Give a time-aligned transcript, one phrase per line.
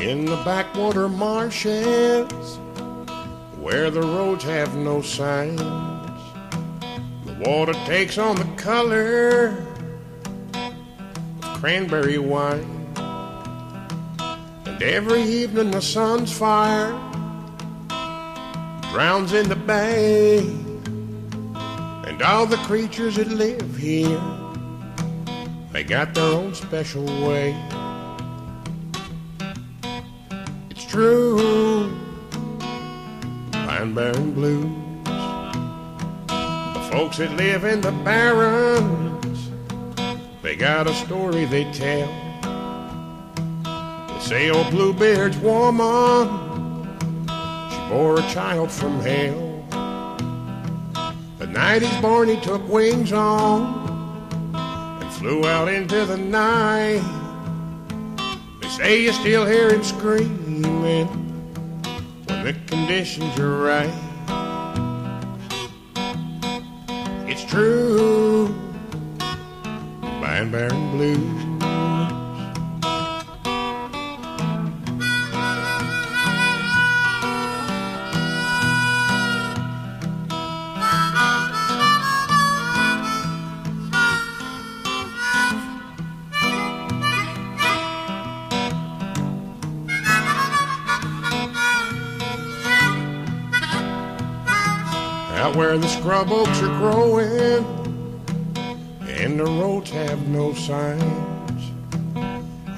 [0.00, 2.58] In the backwater marshes
[3.58, 5.58] where the roads have no signs,
[7.24, 9.66] the water takes on the color
[11.42, 12.86] of cranberry wine.
[14.66, 16.92] And every evening the sun's fire
[18.92, 20.38] drowns in the bay.
[22.06, 24.20] And all the creatures that live here,
[25.72, 27.52] they got their own special way.
[30.88, 31.94] True,
[33.52, 34.64] Pine Barren Blues.
[36.26, 39.50] The folks that live in the barrens,
[40.42, 42.08] they got a story they tell.
[44.08, 46.26] They say old Bluebeard's woman,
[47.70, 49.44] she bore a child from hell.
[51.38, 57.17] The night he's born, he took wings on and flew out into the night.
[58.78, 61.08] Say you still hear him screaming when
[62.28, 63.92] the conditions are right.
[67.26, 68.54] It's true,
[69.98, 71.47] Pine Barren Blues.
[95.58, 97.64] Where the scrub oaks are growing
[99.08, 101.72] and the roads have no signs.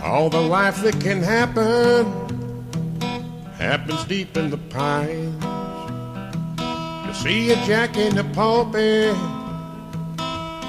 [0.02, 2.06] All the life that can happen
[3.58, 5.44] happens deep in the pines.
[7.06, 9.14] You see a jack in the pulpit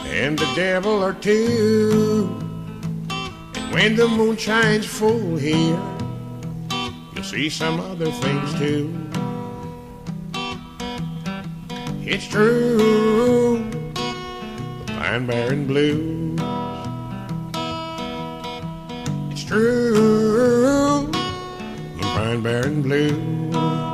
[0.08, 2.30] and the devil or two.
[3.56, 5.80] And when the moon shines full here,
[7.16, 9.11] you'll see some other things too.
[12.14, 13.64] It's true,
[13.96, 16.38] the Pine Barren Blues.
[19.32, 23.91] It's true, the Pine Barren Blues.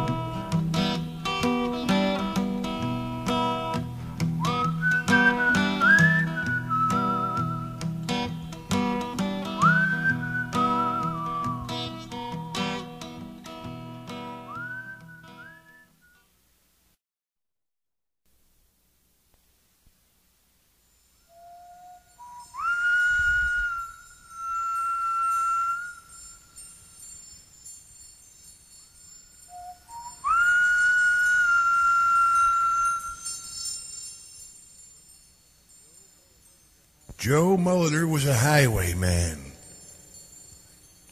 [37.27, 39.51] Joe Mulliner was a highwayman,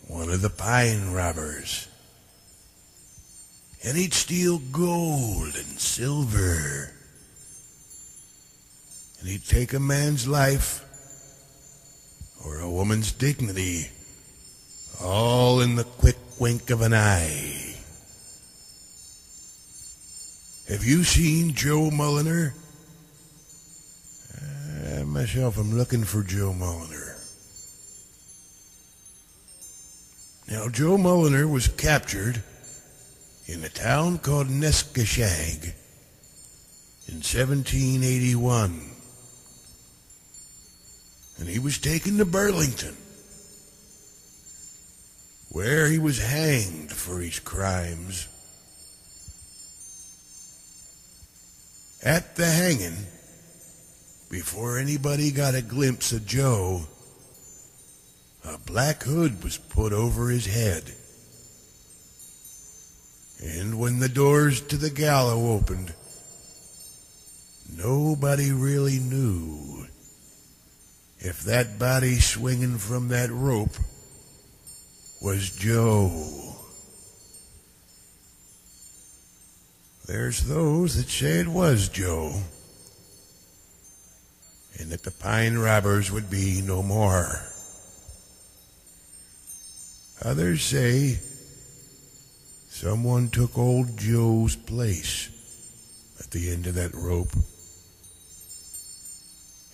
[0.08, 1.90] one of the pine robbers.
[3.84, 6.94] And he'd steal gold and silver.
[9.20, 10.86] And he'd take a man's life
[12.46, 13.90] or a woman's dignity
[15.04, 17.76] all in the quick wink of an eye.
[20.70, 22.54] Have you seen Joe Mulliner?
[25.26, 27.18] Myself am looking for Joe Mulliner.
[30.48, 32.44] Now, Joe Mulliner was captured
[33.48, 35.74] in a town called Nescochague
[37.08, 38.92] in 1781.
[41.40, 42.96] And he was taken to Burlington,
[45.50, 48.28] where he was hanged for his crimes.
[52.04, 53.08] At the hanging,
[54.30, 56.88] before anybody got a glimpse of Joe,
[58.44, 60.84] a black hood was put over his head.
[63.44, 65.94] And when the doors to the gallows opened,
[67.78, 69.88] nobody really knew
[71.20, 73.78] if that body swinging from that rope
[75.22, 76.56] was Joe.
[80.06, 82.42] There's those that say it was Joe
[84.80, 87.42] and that the pine robbers would be no more.
[90.24, 91.20] Others say
[92.70, 95.30] someone took old Joe's place
[96.20, 97.34] at the end of that rope.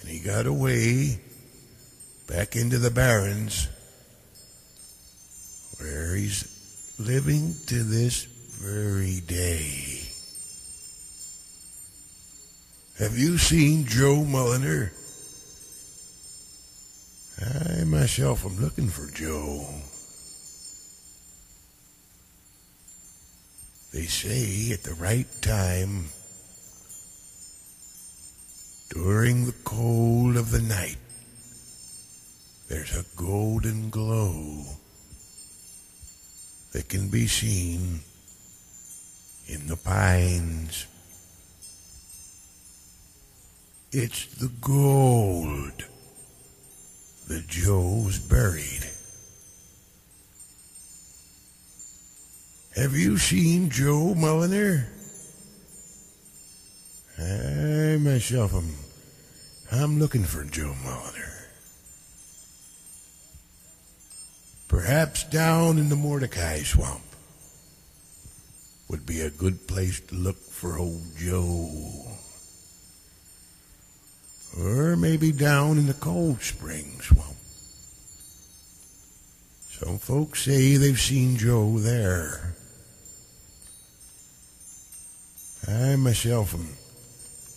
[0.01, 1.19] And he got away
[2.27, 3.67] back into the barrens
[5.79, 10.00] where he's living to this very day.
[13.01, 14.91] Have you seen Joe Mulliner?
[17.41, 19.65] I myself am looking for Joe.
[23.91, 26.09] They say at the right time,
[28.91, 30.99] during the cold of the night,
[32.69, 34.63] there's a golden glow
[36.71, 38.01] that can be seen
[39.47, 40.85] in the pines.
[43.93, 45.83] It's the gold
[47.27, 48.89] that Joe's buried.
[52.77, 54.85] Have you seen Joe Mulliner?
[57.19, 58.75] I myself am
[59.73, 61.47] I'm looking for Joe Mulliner.
[64.69, 67.03] Perhaps down in the Mordecai swamp
[68.87, 72.20] would be a good place to look for old Joe.
[74.59, 77.37] Or maybe down in the Cold Spring swamp.
[79.69, 82.55] Some folks say they've seen Joe there.
[85.67, 86.67] I myself am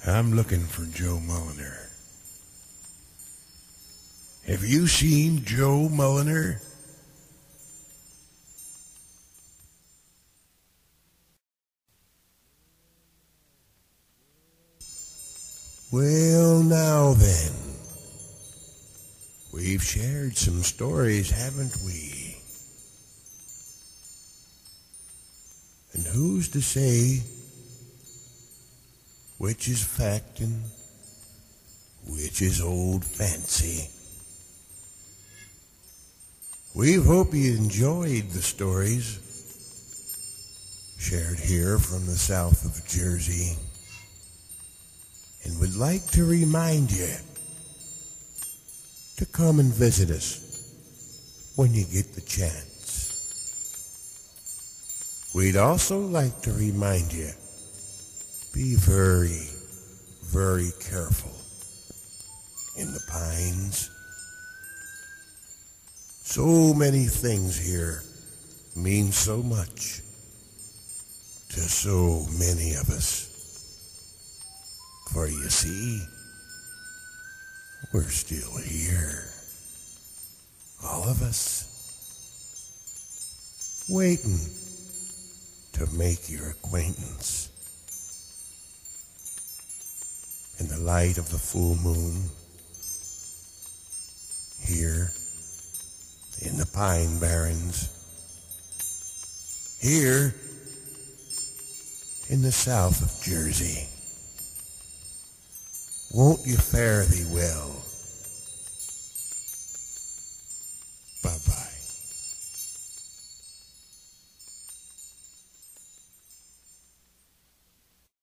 [0.06, 1.88] I'm looking for Joe Mulliner.
[4.46, 6.60] Have you seen Joe Mulliner?
[15.94, 17.52] Well, now then.
[19.52, 22.36] We've shared some stories, haven't we?
[25.92, 27.22] And who's to say
[29.38, 30.64] which is fact and
[32.08, 33.88] which is old fancy?
[36.74, 39.20] We hope you enjoyed the stories
[40.98, 43.56] shared here from the south of Jersey
[45.44, 47.14] and would like to remind you
[49.16, 50.40] to come and visit us
[51.56, 52.74] when you get the chance.
[55.34, 57.30] We'd also like to remind you
[58.54, 59.48] be very,
[60.22, 61.32] very careful
[62.76, 63.90] in the pines.
[66.22, 68.02] So many things here
[68.76, 70.02] mean so much
[71.50, 73.33] to so many of us.
[75.14, 76.04] For you see,
[77.92, 79.30] we're still here.
[80.84, 81.70] All of us.
[83.88, 84.40] Waiting
[85.74, 87.48] to make your acquaintance.
[90.58, 92.28] In the light of the full moon,
[94.66, 95.12] here
[96.42, 97.88] in the pine barrens,
[99.80, 100.34] here
[102.28, 103.93] in the south of Jersey.
[106.14, 107.74] Won't you fare thee well?